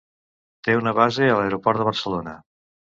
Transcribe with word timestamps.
Té 0.67 0.75
una 0.79 0.95
base 1.01 1.29
a 1.29 1.37
l'aeroport 1.39 1.85
de 1.85 1.89
Barcelona. 1.93 2.39